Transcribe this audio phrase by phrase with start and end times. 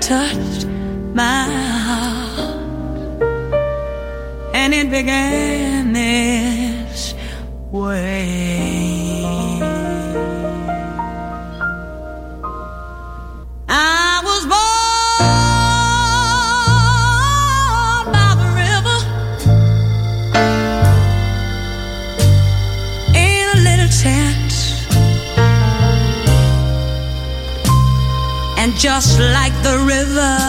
[0.00, 0.66] Touched
[1.14, 1.44] my
[1.86, 2.60] heart,
[4.54, 7.14] and it began this
[7.70, 8.56] way.
[13.68, 15.26] I was born
[18.12, 18.98] by the river.
[23.14, 24.52] in a little tent.
[28.58, 30.45] And just like the river,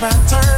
[0.00, 0.57] my turn.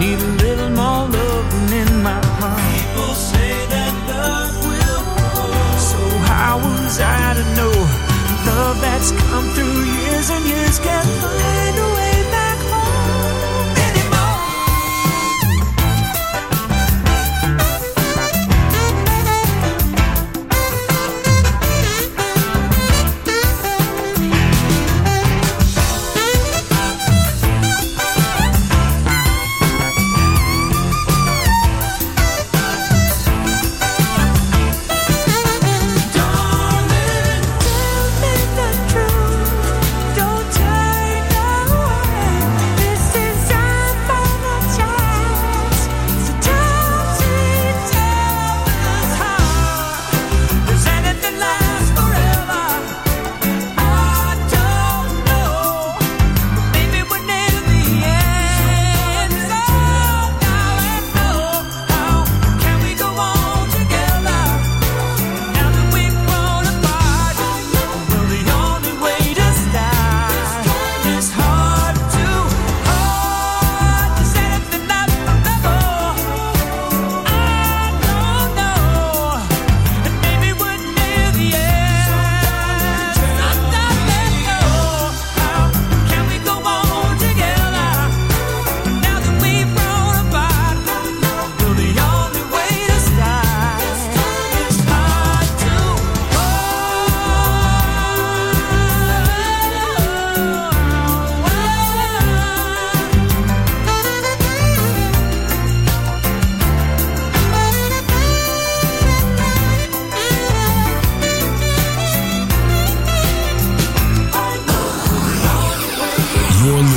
[0.00, 2.56] need a little more loving in my heart.
[2.72, 5.76] People say that love will grow.
[5.90, 6.00] So
[6.32, 7.74] how was I to know
[8.48, 10.78] love that's come through years and years?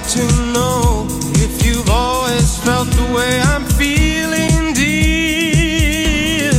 [0.00, 6.52] like to know if you've always felt the way I'm feeling, dear.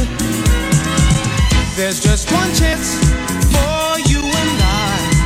[1.75, 2.95] There's just one chance
[3.53, 5.25] for you and I.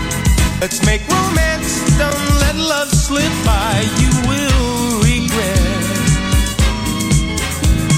[0.62, 3.84] Let's make romance, don't let love slip by.
[4.01, 6.04] You will regret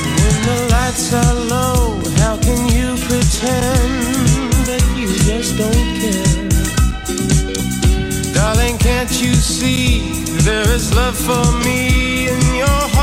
[0.05, 2.01] when the lights are low.
[2.21, 3.76] How can you pretend?
[9.07, 9.99] that you see,
[10.43, 12.96] there is love for me in your heart.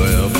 [0.00, 0.39] well.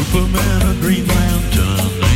[0.00, 2.09] Superman or Green Lantern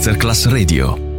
[0.00, 1.09] Masterclass Radio.